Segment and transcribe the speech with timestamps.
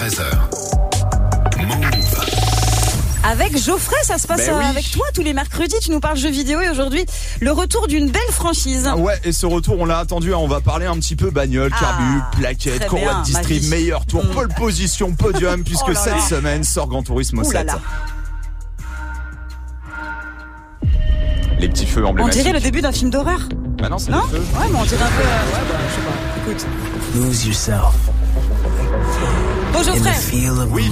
[0.00, 0.24] 13h.
[1.58, 2.24] Move.
[3.22, 4.64] Avec Geoffrey, ça se passe Ben oui.
[4.64, 5.76] euh, avec toi tous les mercredis.
[5.82, 7.04] Tu nous parles jeux vidéo et aujourd'hui,
[7.40, 8.88] le retour d'une belle franchise.
[8.90, 10.32] Ah Ouais, et ce retour, on l'a attendu.
[10.32, 12.20] hein, On va parler un petit peu bagnole, Ah, carbu,
[12.88, 13.68] Conrad bien, District, vas-y.
[13.70, 14.30] meilleur tour, Mm.
[14.30, 16.20] pole position, podium, puisque Oh là cette là.
[16.20, 17.02] semaine sort Grand
[17.52, 17.66] là 7.
[17.66, 17.78] là.
[21.58, 22.40] Les petits feux On emblématiques.
[22.42, 23.40] dirait le début d'un film d'horreur.
[23.78, 24.10] Bah non, c'est.
[24.12, 24.18] Ouais,
[24.72, 25.22] mais on dirait un peu.
[25.22, 26.50] euh, ouais, bah, je sais pas.
[26.52, 26.66] Écoute.
[27.16, 27.94] Lose yourself
[29.72, 30.90] Bon, in the Geoffrey, feel of Oui.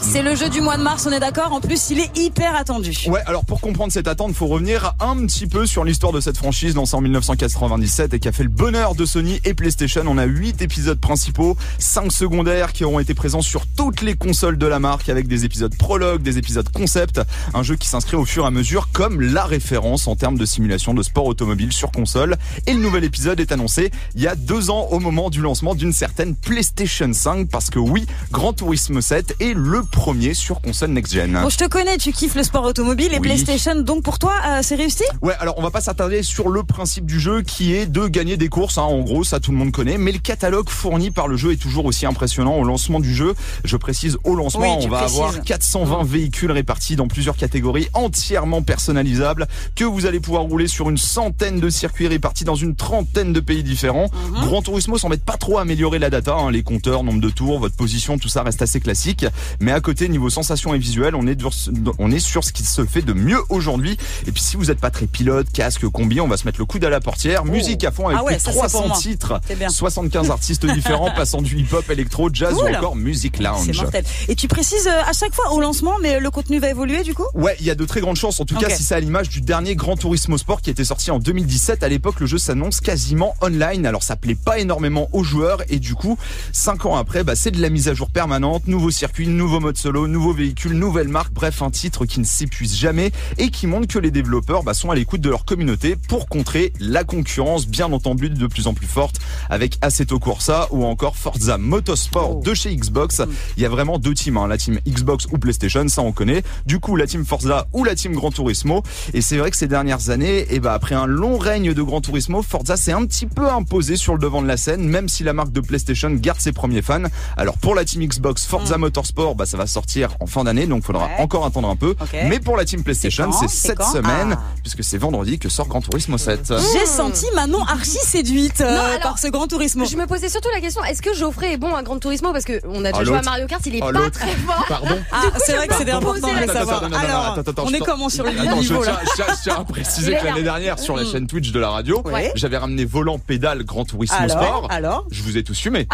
[0.00, 1.52] c'est le jeu du mois de mars, on est d'accord.
[1.52, 2.92] En plus, il est hyper attendu.
[3.08, 6.36] Ouais, alors pour comprendre cette attente, faut revenir un petit peu sur l'histoire de cette
[6.36, 10.02] franchise lancée en 1997 et qui a fait le bonheur de Sony et PlayStation.
[10.06, 14.56] On a 8 épisodes principaux, 5 secondaires qui auront été présents sur toutes les consoles
[14.58, 17.20] de la marque avec des épisodes prologue, des épisodes concept,
[17.54, 20.46] un jeu qui s'inscrit au fur et à mesure comme la référence en termes de
[20.46, 22.36] simulation de sport automobile sur console.
[22.66, 25.74] Et le nouvel épisode est annoncé il y a deux ans au moment du lancement
[25.74, 27.95] d'une certaine PlayStation 5 parce que oui,
[28.32, 31.38] Grand Turismo 7 est le premier sur console next-gen.
[31.42, 33.20] Bon, je te connais, tu kiffes le sport automobile et Oui.
[33.20, 35.04] PlayStation, donc pour toi, euh, c'est réussi?
[35.22, 38.36] Ouais, alors on va pas s'attarder sur le principe du jeu qui est de gagner
[38.36, 41.28] des courses, hein, en gros, ça tout le monde connaît, mais le catalogue fourni par
[41.28, 43.34] le jeu est toujours aussi impressionnant au lancement du jeu.
[43.64, 45.18] Je précise, au lancement, Oui, on va précises.
[45.18, 50.90] avoir 420 véhicules répartis dans plusieurs catégories entièrement personnalisables que vous allez pouvoir rouler sur
[50.90, 54.08] une centaine de circuits répartis dans une trentaine de pays différents.
[54.32, 54.40] Mhm.
[54.46, 57.58] Grand Turismo s'embête pas trop à améliorer la data, hein, les compteurs, nombre de tours,
[57.58, 59.26] votre position, tout ça reste assez classique.
[59.60, 61.52] Mais à côté, niveau sensation et visuel, on est, dur-
[61.98, 63.96] on est sur ce qui se fait de mieux aujourd'hui.
[64.26, 66.64] Et puis si vous n'êtes pas très pilote, casque, combi, on va se mettre le
[66.66, 68.68] coude à la portière, musique à fond avec Ah ouais, plus de ça, c'est pour
[68.68, 68.96] 300 moi.
[68.98, 69.68] titres, C'est bien.
[69.68, 72.70] 75 artistes différents passant du hip-hop, électro, jazz Cool.
[72.70, 73.84] ou encore music C'est lounge.
[74.28, 77.14] Et tu précises euh, à chaque fois au lancement, mais le contenu va évoluer du
[77.14, 77.24] coup?
[77.34, 78.40] Ouais, il y a de très grandes chances.
[78.40, 81.10] En tout cas, si c'est à l'image du dernier Grand Turismo Sport qui était sorti
[81.10, 81.82] en 2017.
[81.82, 83.86] À l'époque, le jeu s'annonce quasiment online.
[83.86, 85.62] Alors, ça plaît pas énormément aux joueurs.
[85.68, 86.18] Et du coup,
[86.52, 88.68] cinq ans après, bah, c'est de la mise à jour permanente.
[88.68, 91.34] Nouveau circuit, nouveau mode solo, nouveau véhicule, nouvelle marque.
[91.34, 94.90] Bref, un titre qui ne s'épuise jamais et qui montre que les développeurs bah, sont
[94.90, 98.86] à l'écoute de leur communauté pour contrer la concurrence, bien entendu, de plus en plus
[98.86, 99.16] forte
[99.50, 102.42] avec Assetto Corsa ou encore Forza Motorsport Oh.
[102.42, 103.20] de chez Xbox.
[103.58, 106.42] Il y a vraiment deux teams, hein, la team Xbox ou PlayStation, ça on connaît.
[106.64, 108.82] Du coup, la team Forza ou la team Gran Turismo.
[109.12, 112.00] Et c'est vrai que ces dernières années, eh ben, après un long règne de Gran
[112.00, 115.24] Turismo, Forza s'est un petit peu imposé sur le devant de la scène, même si
[115.24, 117.02] la marque de PlayStation garde ses premiers fans.
[117.36, 120.84] Alors pour la team Xbox, Forza Motorsport, bah, ça va sortir en fin d'année, donc
[120.84, 121.16] faudra Ouais.
[121.18, 121.96] encore attendre un peu.
[122.28, 124.42] Mais pour la team PlayStation, c'est cette quand semaine, Ah.
[124.62, 126.52] puisque c'est vendredi que sort Gran Turismo 7.
[126.72, 129.84] J'ai senti Manon archi séduite euh, Non, alors, par ce grand tourisme.
[129.84, 132.44] Je me posais surtout la question est-ce que Geoffrey est bon à Gran Turismo Parce
[132.44, 133.22] qu'on a déjà Ah, joué à.
[133.22, 134.64] Mario Kart, il est Ah, pas très fort.
[134.68, 136.76] Pardon Ah, c'est vrai que c'est important de le savoir.
[136.84, 139.00] attends, non, non, non, Alors, attends, attends, on je est comment sur le niveau là
[139.04, 141.06] je tiens- à préciser Il que l'année dernière, sur la Mm.
[141.10, 142.04] chaîne Twitch de la radio,
[142.36, 144.68] j'avais ramené volant, pédale, Grand Turismo Sport.
[144.70, 145.88] alors Je vous ai tous fumé.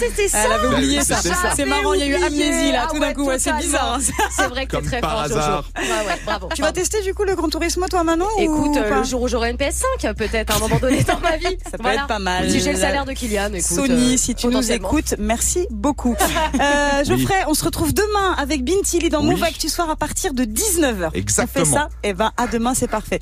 [0.00, 0.38] C'était ça.
[0.46, 1.20] Elle avait oublié ça.
[1.56, 3.24] C'est marrant, il y a eu amnésie là, Ah tout d'un ouais, coup.
[3.26, 3.98] Ouais, c'est bizarre.
[4.00, 4.26] hein.
[4.36, 5.38] C'est vrai que t'es très par fort, Jojo.
[5.40, 5.64] hasard.
[5.76, 6.48] Ouais, ouais, bravo.
[6.54, 9.22] Tu vas tester du coup le Grand Turismo toi Manon ou Écoute, euh, le jour
[9.22, 11.56] où j'aurai une PS5, peut-être à un moment donné dans ma vie.
[11.70, 12.50] Ça peut être pas mal.
[12.50, 13.62] Si j'ai le salaire de Kylian, écoute.
[13.62, 16.16] Sony, euh, si tu nous écoutes, merci beaucoup.
[16.60, 19.22] Euh, Geoffrey, on se retrouve demain avec Bintili dans.
[19.22, 21.10] Move Actu Soir à partir de 19h.
[21.14, 21.62] Exactement.
[21.62, 23.18] On fait ça, et ben à demain, c'est parfait.